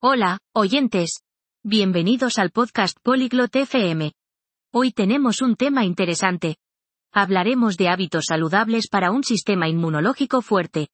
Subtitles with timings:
[0.00, 1.24] Hola, oyentes.
[1.64, 4.12] Bienvenidos al podcast Polyglot FM.
[4.72, 6.58] Hoy tenemos un tema interesante.
[7.12, 10.86] Hablaremos de hábitos saludables para un sistema inmunológico fuerte.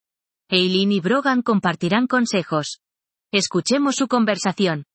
[0.49, 2.79] Eileen y Brogan compartirán consejos.
[3.31, 4.85] Escuchemos su conversación.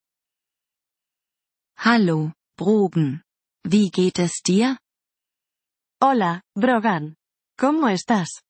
[1.77, 3.23] Hallo, Brogan.
[3.63, 4.79] Wie geht es dir?
[6.03, 7.15] Hola, Brogan.
[7.57, 8.43] ¿Cómo estás?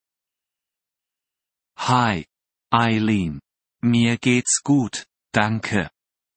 [1.76, 2.24] Hi,
[2.72, 3.40] Eileen.
[3.82, 5.90] Mir geht's gut, danke.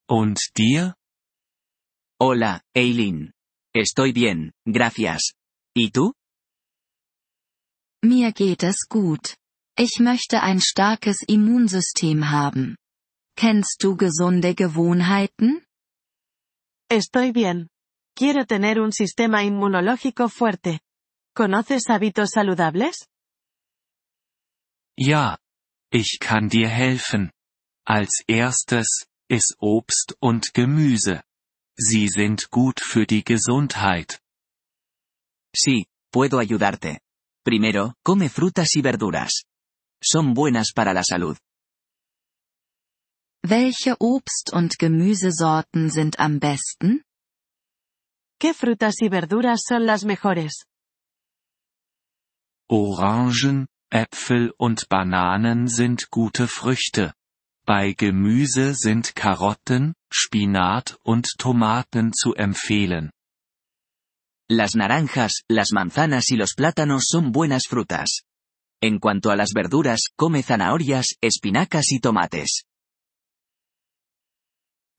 [0.09, 0.95] Und dir?
[2.19, 3.33] Hola, Eileen.
[3.73, 5.33] Estoy bien, gracias.
[5.75, 6.13] ¿Y tú?
[8.03, 9.35] Mir geht es gut.
[9.75, 12.77] Ich möchte ein starkes Immunsystem haben.
[13.35, 15.65] Kennst du gesunde Gewohnheiten?
[16.89, 17.69] Estoy bien.
[18.15, 20.81] Quiero tener un sistema inmunológico fuerte.
[21.35, 23.07] ¿Conoces hábitos saludables?
[24.95, 25.39] Ja.
[25.91, 27.31] Ich kann dir helfen.
[27.85, 31.23] Als erstes, iss Obst und Gemüse.
[31.75, 34.21] Sie sind gut für die Gesundheit.
[35.55, 36.99] Sí, puedo ayudarte.
[37.43, 39.43] Primero, come frutas y verduras.
[40.01, 41.37] Son buenas para la salud.
[43.45, 47.03] Welche Obst- und Gemüsesorten sind am besten?
[48.39, 50.65] ¿Qué frutas y verduras son las mejores?
[52.69, 57.13] Orangen, Äpfel und Bananen sind gute Früchte.
[57.65, 63.11] Bei Gemüse sind Karotten, Spinat und Tomaten zu empfehlen.
[64.49, 68.23] Las naranjas, las manzanas y los plátanos son buenas frutas.
[68.81, 72.65] En cuanto a las verduras, come zanahorias, espinacas y tomates.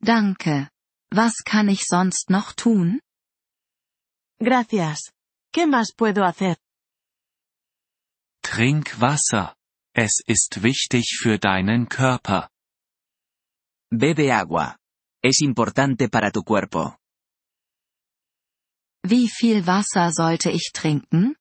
[0.00, 0.70] Danke.
[1.12, 3.00] Was kann ich sonst noch tun?
[4.40, 5.12] Gracias.
[5.52, 6.56] ¿Qué más puedo hacer?
[8.42, 9.54] Trink Wasser.
[9.94, 12.48] Es ist wichtig für deinen Körper.
[13.96, 14.76] Bebe agua.
[15.22, 16.98] Es importante para tu cuerpo.
[19.04, 21.36] Wie viel Wasser sollte ich trinken?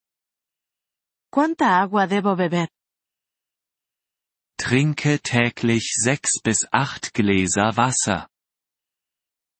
[1.31, 2.67] ¿Cuánta agua debo beber?
[4.59, 8.29] Trinke täglich sechs bis acht Gläser Wasser.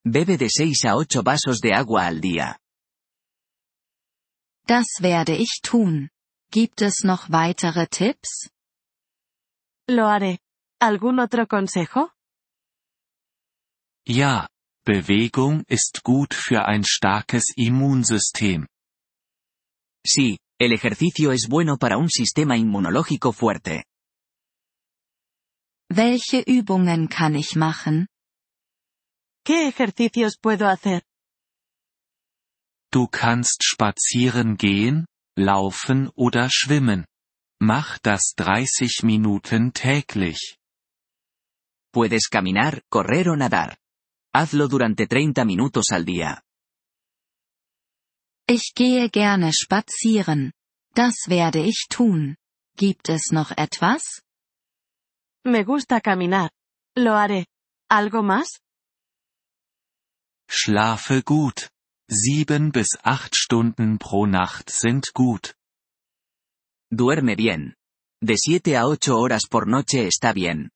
[0.05, 2.59] Bebe de 6 a 8 vasos de agua al día.
[4.67, 6.09] Das werde ich tun.
[6.51, 8.51] Gibt es noch weitere Tipps?
[9.89, 10.37] Lo haré.
[10.79, 12.11] ¿Algún otro consejo?
[14.05, 14.47] Ja,
[14.85, 18.67] Bewegung ist gut für ein starkes Immunsystem.
[20.05, 23.85] Sí, el ejercicio es bueno para un sistema inmunológico fuerte.
[25.89, 28.07] Welche Übungen kann ich machen?
[29.45, 31.03] ¿Qué ejercicios puedo hacer?
[32.91, 35.05] Du kannst spazieren gehen,
[35.37, 37.05] laufen oder schwimmen.
[37.61, 40.57] Mach das 30 Minuten täglich.
[41.93, 43.77] Puedes caminar, correr o nadar.
[44.35, 46.41] Hazlo durante 30 minutos al día.
[48.47, 50.53] Ich gehe gerne spazieren.
[50.95, 52.35] Das werde ich tun.
[52.75, 54.23] Gibt es noch etwas?
[55.45, 56.49] Me gusta caminar.
[56.97, 57.45] Lo haré.
[57.89, 58.59] ¿Algo más?
[60.49, 61.69] Schlafe gut.
[62.09, 65.55] Sieben bis acht Stunden pro Nacht sind gut.
[66.91, 67.75] Duerme bien.
[68.21, 70.69] De 7 a 8 horas por noche está bien.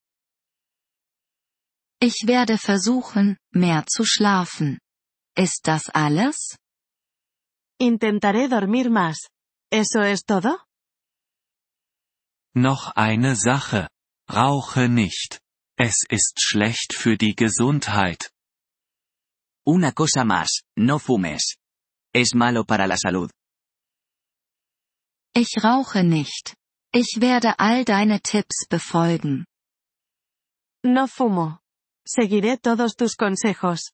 [2.00, 4.80] Ich werde versuchen, mehr zu schlafen.
[5.36, 6.58] Ist das alles?
[7.80, 9.30] Intentaré dormir más.
[9.72, 10.60] ¿Eso es todo?
[12.56, 13.90] Noch eine Sache.
[14.30, 15.42] Rauche nicht.
[15.78, 18.32] Es ist schlecht für die Gesundheit.
[19.66, 21.58] Una cosa más, no fumes.
[22.14, 23.32] Es malo para la salud.
[25.36, 26.56] Ich rauche nicht.
[26.94, 29.46] Ich werde all deine Tipps befolgen.
[30.84, 31.60] No fumo.
[32.08, 33.92] Seguiré todos tus consejos.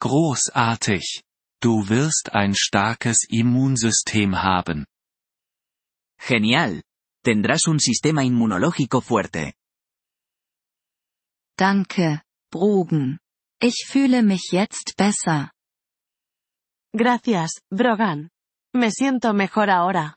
[0.00, 1.22] Großartig.
[1.60, 4.86] Du wirst ein starkes Immunsystem haben.
[6.20, 6.82] Genial.
[7.24, 9.54] Tendrás un sistema inmunológico fuerte.
[11.56, 12.22] Danke,
[12.52, 13.18] Brogan.
[13.60, 15.50] Ich fühle mich jetzt besser.
[16.94, 18.28] Gracias, Brogan.
[18.74, 20.14] Me siento mejor ahora.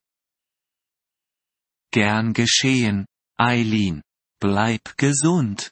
[1.92, 3.08] Gern geschehen,
[3.40, 4.04] Eileen.
[4.40, 5.72] Bleib gesund.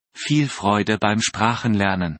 [0.13, 2.17] viel Freude beim Sprachenlernen.